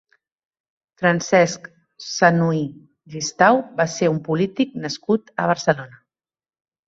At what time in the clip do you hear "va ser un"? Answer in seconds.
3.81-4.19